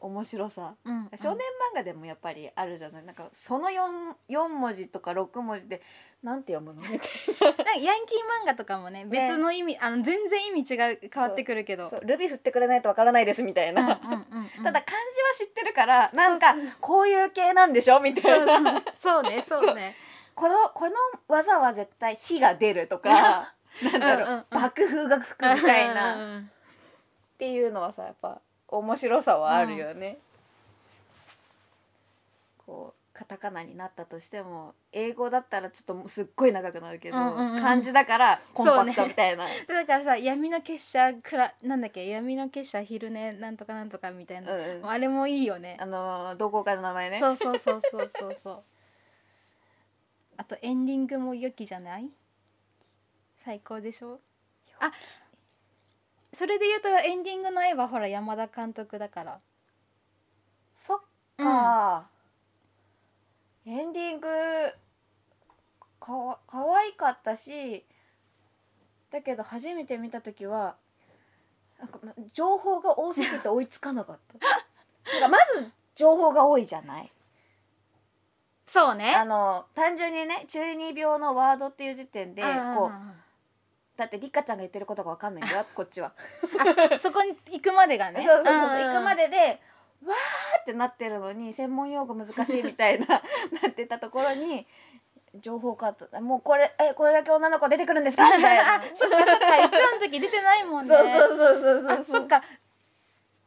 [0.00, 1.38] 面白さ、うん少年
[1.72, 3.04] 漫画でもやっぱりあるじゃない。
[3.04, 5.82] なんかその 4, 4文字とか6文字で
[6.22, 6.82] なんて読むの？
[6.88, 6.98] みたい
[7.40, 7.50] な。
[7.50, 11.88] んかヤンキー漫画とかもね別の意味あの全然意味違う変わってくるけど。
[12.02, 14.64] ルビ振ってくれないとわからないですみたいな、うんうんうんうん。
[14.64, 18.00] ただ漢字は知ってるからなんかこういう系なんでしょ？
[18.00, 18.82] みたいな。
[18.96, 19.66] そうねそう。
[19.74, 19.94] ね。
[20.34, 20.94] このこの
[21.28, 23.46] 技は絶対火が出るとか
[23.82, 24.26] なんだろう。
[24.26, 24.46] うんうんうん。
[24.50, 26.14] 爆風が吹くみたいな。
[26.14, 26.50] うんうんうん。
[27.34, 30.18] っていうのはさやっぱ面白さはあるよね。
[32.58, 37.60] こうカタカナになったとしても英語だったらちょっとすっごい長くなるけど、うんうんうん。
[37.60, 39.44] 漢字だからコンパクトみたいな。
[39.68, 45.76] だからさ闇の結社くらなんだっけ闇の結社昼寝なんとかなんとかみたいな、うんあれもいいよね。
[45.80, 47.18] あのどこかの名前ね。
[47.18, 48.36] そうそうそうそうそう。
[48.42, 48.62] そ う
[50.38, 52.08] あとエンディングも良きじゃない？
[53.44, 54.18] 最高でしょ？
[54.78, 54.90] あ
[56.32, 59.40] それで言うとエンディングの絵はほら山田監督だから
[60.72, 60.98] そっ
[61.36, 62.08] か、
[63.66, 64.28] エンディング
[65.98, 67.84] かわ可愛かったし
[69.10, 70.76] だけど初めて見た時は
[71.78, 71.98] なんか
[72.32, 77.10] 情報が多すぎて追いつかなかったなんかまず情報が多いじゃない
[78.64, 83.19] そうねあの単純にね中二病のワードっていう時点でこう
[84.00, 86.12] だってリカちゃんが言ってることが分かんないんだよ こっちは。
[86.94, 88.22] うそこに行くまでがね。
[88.22, 89.60] そうそうそうそう、ん行くまでで
[90.06, 93.06] わーってなってるのに専門用語難しいみたいな
[93.62, 94.66] なってたところに
[95.34, 98.24] 情報カットもうこれえこれだけ女の子出てくるんですか？
[98.36, 98.76] みたいな。
[98.76, 100.88] あそっかそっか一話の時出てないもんね。
[100.88, 101.90] そうそうそうそうそう。
[101.92, 102.42] あそっか。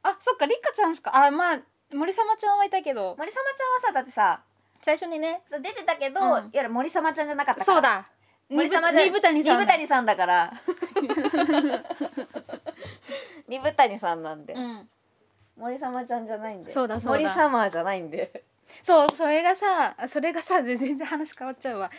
[0.03, 1.59] あそっかリカちゃんしかあまあ
[1.91, 3.15] 森様ちゃんはいたけど。
[3.17, 4.41] 森様ちゃんはさだってさ
[4.83, 5.41] 最初にね。
[5.47, 6.27] そう出てたけど、うん。
[6.29, 7.75] いわゆる森様ちゃんじゃなかったから。
[7.75, 8.05] そうだ
[8.53, 10.53] 森様じゃ二部谷さん二部谷さんだから。
[13.47, 14.89] 二部谷さんなんで、うん。
[15.57, 16.71] 森様ちゃんじゃないんで。
[16.71, 17.19] そうだそうだ。
[17.19, 18.43] 森サマーじゃないんで。
[18.81, 21.91] そうそれがさそれがさ全然話変わっちゃうわ。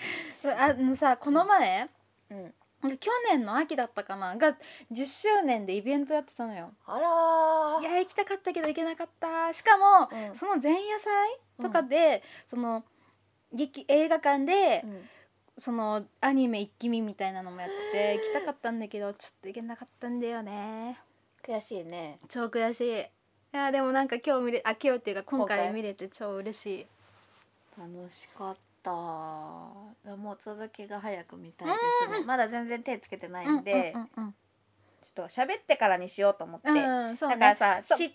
[0.59, 1.89] あのさこの前、
[2.31, 2.55] うん。
[2.99, 4.37] 去年の秋だったかな？
[4.37, 4.55] が
[4.93, 6.73] 10周年でイベントやってたのよ。
[6.87, 7.81] あらー。
[7.81, 9.53] いや行きたかったけど行けなかった。
[9.53, 10.35] しかも、うん。
[10.35, 11.13] その前夜祭
[11.63, 12.85] とかで、その
[13.53, 15.09] 劇映画館で、うん
[15.59, 20.99] そのアニメ一気見みたいなのもやってて行きたかったんだけどちょっと行けなかったんだよね。
[21.47, 22.17] 悔しいね。
[22.29, 23.01] 超悔しい。
[23.01, 26.87] いやでもなんか今日見れあ今日っていうか今今回回見れて超嬉しい。
[27.79, 28.91] 楽しかった。
[28.91, 31.75] もう続きが早く見たいで
[32.15, 32.27] すね。
[32.27, 34.35] まだ全然手つけてないんで、うんうんうん
[35.05, 37.17] ちょっと喋ってからにしようと思って、うんうんね。
[37.21, 38.15] だからさ知っちゃ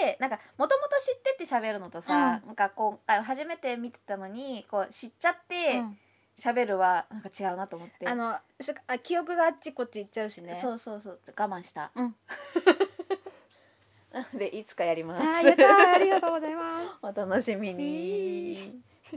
[0.00, 5.98] てなんかもともと知ってって喋るのとさ、うなんかこうあ初めて見てたのにこう知っちゃってうん
[6.40, 10.54] 喋るはなんか違うなと思って、あのしあ記憶があっちこっち行っちゃうしね。
[10.54, 11.20] そうそうそう。
[11.36, 12.16] 我慢した、うん。
[14.10, 15.22] なのでいつかやります。
[15.22, 15.94] あーやったー。
[15.94, 19.16] ありがとうございま お楽しみに、す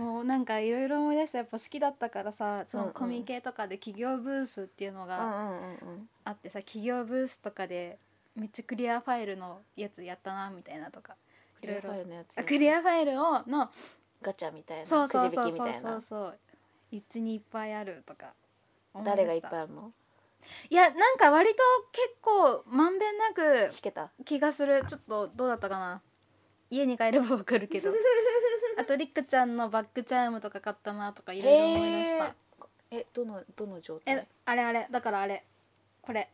[0.00, 5.18] もうなんかいろいろ思い出してやっぱ好きだったからさそのコミケとかで企業ブースっていうのが
[6.24, 7.98] あってさ企業ブースとかで
[8.34, 11.16] めっちゃクリアファイルのやつやったなみたいなとか。
[11.58, 13.70] クリアファイルのやつあクリアファイルをの
[14.22, 15.50] ガチャみたいなそうそうくそうそう。
[15.50, 15.90] じ引きみたいな。
[15.92, 16.38] そうそう。
[16.92, 18.32] うちにいっぱいあるとか
[18.94, 19.92] 思誰がいっぱいあるの？
[20.70, 21.56] いやなんか割と
[21.92, 24.10] 結構まんべんなく弾けた。
[24.24, 24.84] 気がする。
[24.86, 26.00] ちょっとどうだったかな。
[26.70, 27.92] 家に帰ればわかるけど。
[28.78, 32.34] あとりっくちゃんのバッグチャームとか買ったなとかいろいろ思い出した。
[32.90, 34.16] ええどのどの状態？
[34.16, 34.86] えあれあれ。
[34.90, 35.44] だからあれ。
[36.02, 36.28] これ。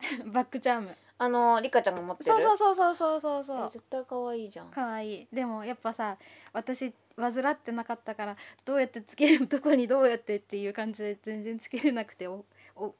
[0.26, 0.96] バッグチャーム。
[1.18, 2.30] あのリカちゃんが持ってる？
[2.30, 3.58] そうそうそうそうそうそう。
[3.58, 4.68] そえう絶対可愛いじゃん。
[4.70, 5.28] かわいい。
[5.30, 6.16] でもやっぱさ
[6.54, 12.44] 私患ってなかったからどうやってつけるどこにどうやってっていう感じで全然つけれなくてお
[12.76, 12.94] お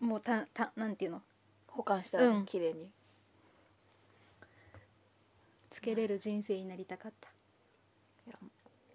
[0.00, 1.22] もうたたなんていうの？
[1.68, 2.44] 保管したうん。
[2.46, 2.90] 綺麗に。
[5.70, 7.28] つけれる人生になりたかった。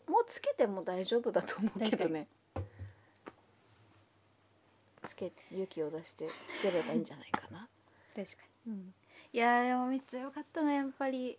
[0.10, 2.28] もうつけても大丈夫だと思うけどね。
[5.06, 7.68] つけ勇気を出してつければいいんじゃないかな、
[8.16, 8.94] 確かに。
[9.34, 11.38] いやーでもめっちゃ良かったなやっぱり。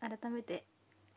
[0.00, 0.64] 改めて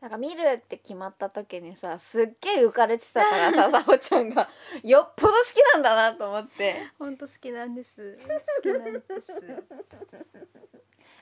[0.00, 4.48] なんか見るって決まった時にさすっげえ浮かれてたからさ さおちゃんが。
[4.82, 6.90] よっぽど好きなんだなと思って。
[6.98, 8.18] ほんと好きなんです。
[8.56, 9.64] 好きなんです。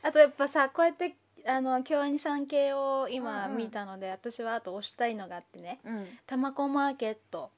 [0.02, 1.14] あとやっぱさこうやって
[1.46, 3.56] あの京アニさん系を今うんうん。
[3.58, 5.80] 見たので、私はあと押したいのがあってね。
[5.84, 7.50] うん「たまこマーケット」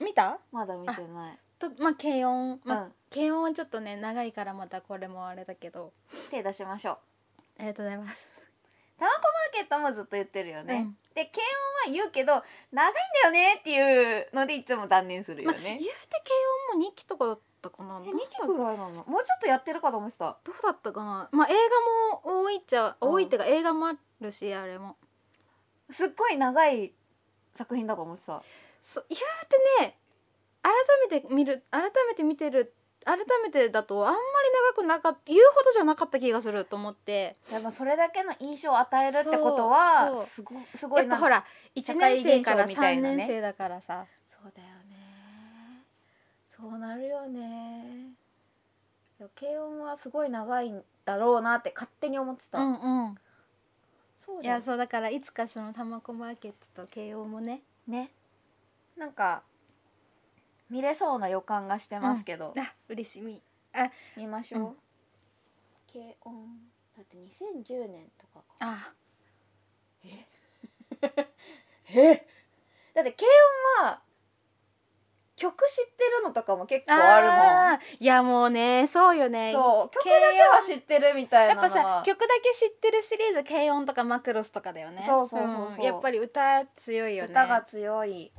[0.00, 0.40] 見た？
[0.50, 1.38] まだ見てない。
[1.58, 5.92] とまあ軽音、まあ音はちょっとね長いからまたこれもあれだけど。
[6.30, 6.98] 手出しましょう。
[7.58, 8.41] ありがとうございます
[9.02, 9.20] たまこ
[9.52, 10.96] マーケットもずっと言ってるよね、うん。
[11.12, 11.42] で軽
[11.88, 12.34] 音は言うけど
[12.70, 18.00] 長いんだよねっていうのでいつも断念するよまあ、言うねて、軽音も2期とかだったかな。
[18.04, 19.04] え2期ぐらいなの？
[19.04, 20.36] もうちょっとやってるかと思ってた。
[20.44, 21.28] どうだったかな？
[21.32, 21.52] まあ映
[22.22, 24.96] 画も多いっちゃ多いっていうか映画もあるしあれも。
[25.90, 26.92] すっごい長い
[27.52, 28.40] 作品だと思ってた。
[28.80, 29.20] そう言う
[29.80, 29.98] てね
[30.62, 30.72] 改
[31.10, 32.72] めて見る改めて見てる
[33.04, 34.24] 改めてだとあんまり
[34.76, 37.36] 長くなかった言うほどじゃなかった気がすると思って。
[37.50, 43.80] でもそれだけの印象を与えるってことはすごすごいなやっぱほら1年生から3社会現象みたいなね年生だから。
[43.80, 45.84] さそうだよね。
[46.46, 48.12] そうなるよね。
[49.18, 53.12] いや軽音はすごい長いんだろうなって勝手に思ってた、うんうん。
[53.12, 53.16] い
[54.16, 54.56] そうじゃん。
[54.56, 57.62] やそうだからいつかそのたまこマーケットと慶応もね。
[57.86, 58.10] ね。
[58.96, 59.42] なんか
[60.72, 63.38] 見れそうな予感がしてますけど、あ嬉しみ
[63.74, 64.76] あ見ましょう、うん。
[65.92, 66.46] 軽音。
[66.96, 68.44] だって2010年とかか。
[68.60, 68.92] あ。
[71.94, 72.26] え？
[72.94, 73.26] だって軽
[73.82, 74.00] 音は
[75.36, 77.80] 曲知ってるのとかも結構あるもん。
[78.00, 79.52] いやもうねそうよね。
[79.52, 79.94] そう。
[79.94, 85.04] 曲だけは知ってるみたいやっぱさ曲だけ知ってるシリーズ軽音とかマクロスとかだよね。
[85.06, 85.84] そうそうそうそうん。
[85.84, 87.30] やっぱり歌強いよね。
[87.30, 88.32] 歌が強い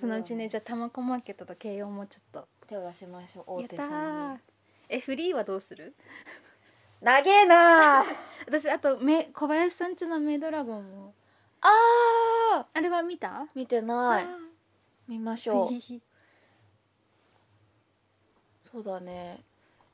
[0.00, 3.44] そのうちねじゃあたまこマーケットと軽音もちょっと手を出しましょう。
[3.46, 4.38] 大手さんーに。
[4.88, 5.94] えフリーはどうする？
[7.02, 8.04] 長えなあ
[8.48, 11.14] 私あとめ小林さんちのメイドラゴンも
[11.60, 12.66] あー。
[12.72, 13.46] あれは見た？
[13.54, 14.24] 見てない。
[14.24, 14.38] あ
[15.06, 15.70] 見ましーょう。
[18.62, 19.44] そうだね。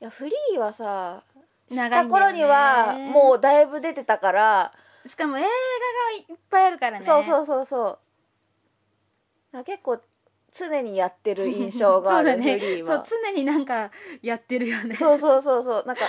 [0.00, 1.24] いやフリーはさ
[1.68, 2.08] 知っ長いんだよね。
[2.08, 4.72] た頃にはもうだいぶ出てたから、
[5.06, 5.52] しかも映画が
[6.28, 7.04] いっぱいあるからね。
[7.04, 7.98] そうそうそうそう
[9.64, 10.00] 結構
[10.52, 13.04] 常にやってる印象がある、 フリーは。
[13.04, 13.90] そう常になんか
[14.22, 14.94] やってるよね。
[14.94, 15.84] そうそうそうそう。
[15.86, 16.02] なんか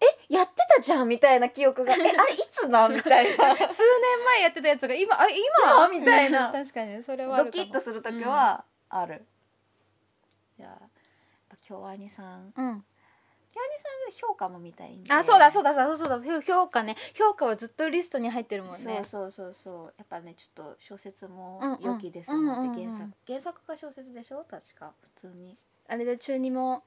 [0.00, 2.88] えやってたじゃんみたいな記憶がえあれいつな？
[2.90, 3.54] みたいな。
[3.56, 5.38] 数年前やってたやつが今あ今？
[5.86, 5.88] 今？
[5.88, 6.50] みたいな。
[6.52, 9.26] 確かにそれはドキッとする時はある、
[10.58, 10.88] いややっ
[11.48, 12.52] ぱ京アニさん。
[12.56, 12.84] うん、
[13.56, 15.12] うん京アニさんで評価も見たいんで。
[15.12, 25.56] あそうだそうだそうだそうだ評価ね評価はずっとリストに入ってるもんねそうそうそうそうやっぱねちょっと小説も良きですのうんうんうんで原作原作が小説でしょ確か普通に
[25.88, 26.82] あれで中二も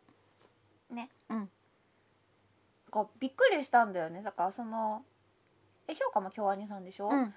[0.92, 1.50] ねうん
[2.90, 5.04] こうびっくりしたんだよねだからその
[5.88, 7.34] え評価も京アニさんでしょ、うん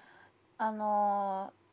[0.57, 1.63] あのー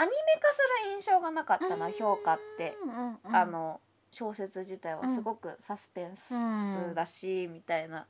[0.00, 8.06] アニメ化する印象がなかったな評価って、うんうんうんあの小説自体はすごくサスペンスだし、みたいな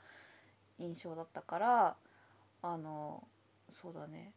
[0.79, 1.97] 印象だったから
[2.63, 3.23] あの
[3.69, 4.33] そうだね。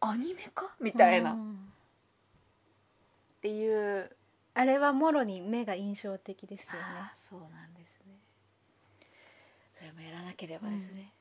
[0.00, 0.74] アニメか？
[0.80, 1.72] みたいな、っうん。
[3.40, 4.16] ていう。
[4.56, 6.78] あれはもろに目が印象的ですよね。
[6.80, 8.14] あーそうなんですね。
[9.72, 11.12] それもやらなければですね、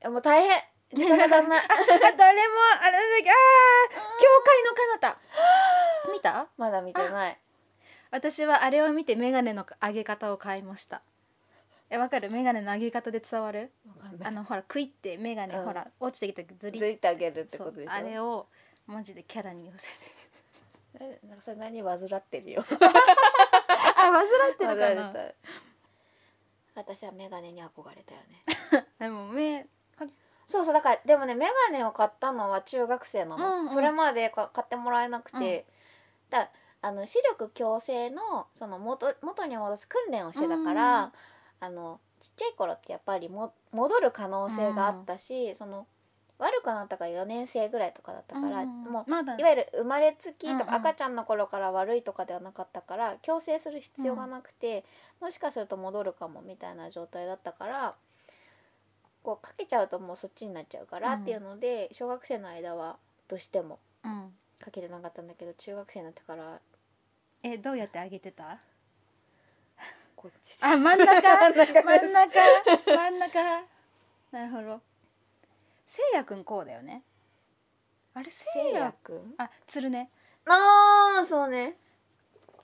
[0.00, 0.50] いやもう大変。
[0.90, 5.18] 誰もあれだけあー教会の彼方。
[6.12, 6.48] 見た？
[6.56, 7.38] まだ見てない
[8.10, 11.02] 私はあれを見てメガネの上げ方を変えました。
[11.90, 12.30] えわかる？
[12.30, 13.70] メガネの上げ方で伝わる？
[14.22, 15.64] あのほらクイってメガネ、うん。
[15.64, 17.92] ほら落ちてきた時ずりずいてあげるってことでしょ？
[17.92, 18.46] あれを
[18.86, 19.94] マジでキャラに寄せて。
[21.00, 21.82] えなんかそれ何？
[21.82, 22.64] 患ってるよ。
[22.70, 22.74] あ
[23.96, 25.12] 煩ってるかな？
[25.12, 25.20] た
[26.82, 28.86] 私はメガネに憧れたよね。
[28.98, 29.66] でも目
[30.48, 33.70] そうそうだからでもねメガネを買ったのは中学生なの、うんうん。
[33.70, 35.66] それまでか買ってもらえなくて、
[36.30, 36.50] だ
[36.82, 41.12] あの視力矯正のその元元に戻す訓練をしてたから、うん。
[41.58, 45.86] あのちっちゃい頃ってやっぱりも戻る可能性があったし、その
[46.38, 49.36] 悪くなったから4年生ぐらいとかだったから、うんもうまだ。
[49.38, 50.74] いわゆる生まれつきとかうんうん。
[50.74, 54.84] 赤ちゃんの頃から悪いとかではなかったから矯正する必要がなくて、
[55.20, 57.94] もしかすると戻るかもみたいな状態だったから
[59.22, 66.60] こうかけちゃうともうそっちになっちゃうからうんっていうので、小学生の間はどうしてもうんかけてなかったんだけど中学生になってから。
[67.42, 68.58] えどうやって上げてた？
[70.16, 71.06] こっちあ真ん中？
[71.22, 72.40] 真ん中真ん中？
[72.86, 73.64] 真ん中？
[74.32, 74.80] なるほど。
[75.86, 77.02] せいやくんこうだよね。
[78.14, 79.34] あれせせいやくん？
[79.38, 80.10] あつるね。
[80.46, 81.70] あーそうね。
[81.70, 81.72] い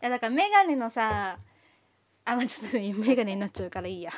[0.00, 1.38] やだからメガネのさ
[2.24, 4.10] あまあちょっとメガネになっちゃうからいいや。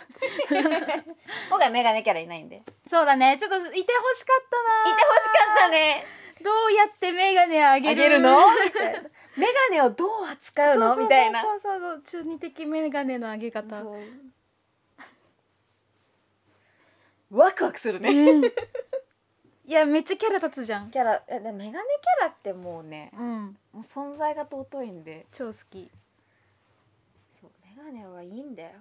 [1.50, 2.56] 今回メガネキャラいないんで。
[2.56, 3.36] いてそうだね。
[3.38, 6.06] ちょっといてほしかったなほしかったね
[6.44, 8.20] どうやってメガネあげる？
[8.20, 8.36] の？
[8.64, 9.00] みたいな。
[9.36, 10.96] メガネをどう扱うの？
[10.96, 12.02] みたいなそうそうそう。
[12.02, 13.82] 中二的メガネの上げ方。
[17.30, 18.44] ワクワクするね、うん。
[19.66, 20.90] いやめっちゃキャラ立つじゃん。
[20.90, 21.80] キャラメガネキャ
[22.20, 23.58] ラってもうねうん。
[23.72, 25.26] もう存在が尊いんで。
[25.32, 25.90] 超好き。
[27.30, 28.72] そうメガネはいいんだよ。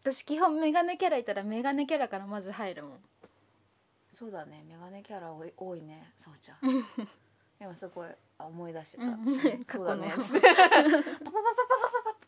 [0.00, 2.98] 私基本メガネキャラいたらメガネキャラからまず入るもん
[4.10, 4.64] そうだね。
[4.66, 6.58] メガネキャラ多い多いねさおちゃん。
[7.60, 9.64] 今すごいあ思い出してた、うん。
[9.66, 10.08] そうだね。
[10.14, 12.18] パパパパパパパパ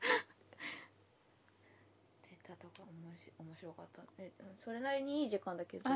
[2.28, 5.90] 出たとか面白面白かったえそれなりにいい時間だけど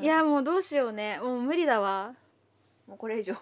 [0.00, 2.14] いやもうどうしようねもう無理だわ
[2.86, 3.34] もうこれ以上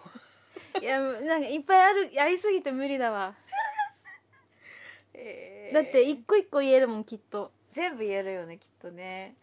[0.80, 3.34] いやなんかいっぱいあるやりすぎて無理だわ
[5.72, 9.34] だって一個一個言えるもんきっと全部言えるよねきっとね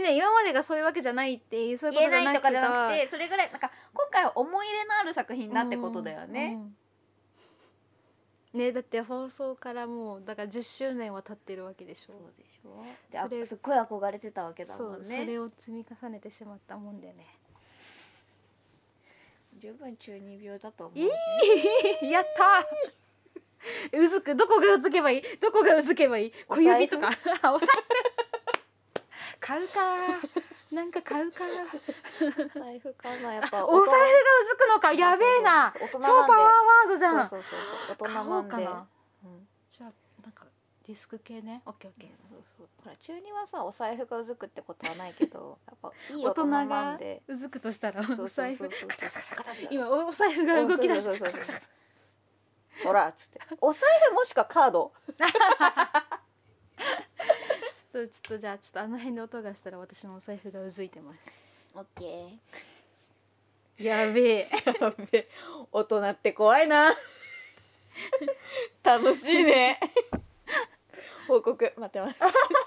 [0.00, 6.58] ね今までがそういうわけじゃないっていうそういうことじゃないとかじゃなくてそれぐらいなんか今回は思い入れのある作品だってことだよね、
[8.52, 8.60] うん。
[8.60, 12.12] ねだって放送からもうだから10周年は経ってるわけでしょ。
[12.12, 12.82] そうでしょ。
[13.10, 14.96] でそれあすっごい憧れてたわけだそもね。
[14.98, 17.26] うんそれを積み重ねてしまったもんでね。
[19.58, 21.08] 十分中二病だと思う、いい！
[22.10, 22.64] やった！
[23.94, 25.22] ーうずくどこがうずけばいい？
[25.38, 26.32] どこがうずけばいい？
[26.48, 27.10] お小指とか。
[27.42, 28.19] あお財布
[29.40, 29.80] 買うか。
[30.70, 31.38] なんか買うか。
[32.54, 34.92] 財布かなやっぱお財布がうずくのか。
[34.92, 35.72] やべえな。
[35.92, 37.26] 超パワーワードじゃん。
[37.26, 38.48] そうそうそう大人買おなんで。
[38.48, 38.86] うかな。
[39.24, 39.48] うん。
[39.70, 40.44] じゃあなんか
[40.86, 41.62] ディスク系ね。
[41.66, 42.10] オッケーオッケー。
[42.30, 42.68] そうそう。
[42.84, 51.00] ほら中二はさお財布がうずくってことはないけどやっぱいい大人大人ながんでうずくとしたらそうそうお財布そうそう片手だ今お財布が動き出した。
[51.02, 51.56] そうそうそうそう
[52.84, 53.40] ほらっつって。
[53.60, 54.92] お財布もしくはカード
[57.80, 61.20] ちょっとちょっとじゃあちょっとあの辺で音がしたら私のお財布がうずいてます。
[61.74, 63.84] オッケー。
[63.84, 64.50] やべえ。
[64.80, 65.28] やべ
[65.72, 66.92] 大人って怖いな。
[68.84, 69.80] 楽しいね。
[71.26, 72.18] 報告待ってます。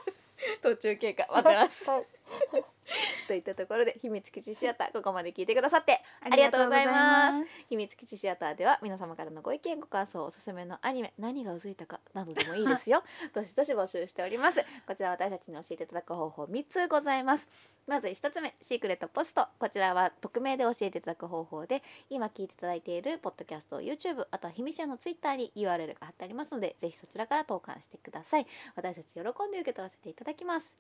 [0.64, 1.86] 途中経過待ってます
[3.28, 7.66] といったところで秘密基地シアターここまで聞いてくださってありがとうございます。
[7.70, 13.04] 秘密基地シアターでは皆様からのご意見ご感想おすすめのアニメ何がうずいたかなどでもいいですよ。
[13.34, 14.64] どしどし募集しております。
[14.86, 17.48] こちら私たちに教えていただく方法3つございます
[17.86, 19.46] まず1つ目シークレットポスト。
[19.60, 28.48] こちらは匿名で教えていただく方法で今聞いていただいているポッドキャスト YouTube あとは秘密社の Twitter に URL が貼ってありますのでぜひそちらから投函してください。
[28.76, 30.78] 私たち喜んで受け取らせていただきます。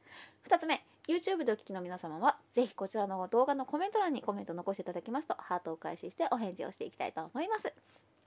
[0.47, 7.73] 2つ目 YouTube でお聞きの皆様はぜひこちらの動画のコメント欄にコメント残していただきますとハートを開始してお返事をしていきたいと思います。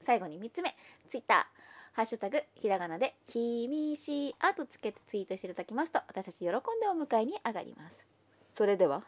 [0.03, 0.77] 最後に3つ目
[1.09, 1.47] Twitter
[1.95, 6.61] ハッシュタグひらがなでひみしあとつけてツイートしていただきますと私たち喜んで
[6.91, 8.16] お迎えに上がります。
[8.57, 9.03] それでは？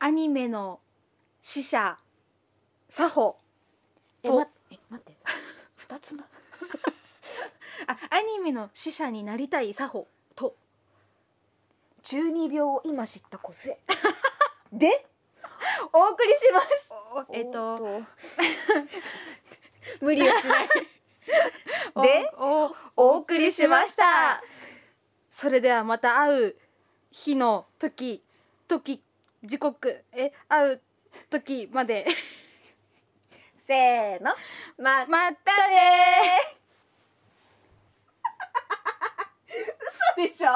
[0.00, 0.80] アニメの
[1.40, 1.96] 死者
[2.88, 3.36] 作法
[4.24, 5.16] とえまえ待って。
[5.86, 6.24] 2つな
[7.86, 10.56] あアニメの死者になりたい作法と。
[12.02, 13.78] 中二病を今知った小杖
[14.72, 15.06] で？
[15.92, 16.92] お送りします。
[17.30, 18.02] えっと。
[20.00, 20.68] 無理をしない。
[22.02, 22.32] で？
[22.36, 24.42] おおお送りしました。
[25.30, 26.56] それではまた会う
[27.12, 28.23] 日の時
[28.68, 29.02] 時
[29.42, 30.04] 時刻。
[30.12, 30.80] え会う
[31.30, 32.06] 時まで。
[33.58, 34.30] せーの。
[34.78, 36.40] ままたね
[40.18, 40.50] 嘘でしょ？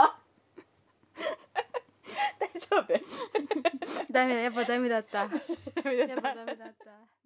[2.38, 4.12] 大丈夫？
[4.12, 4.40] ダメだ。
[4.40, 5.28] やっぱダメだった。
[5.28, 5.34] ダ
[5.84, 6.12] メだった。
[6.12, 7.17] やっぱダメだった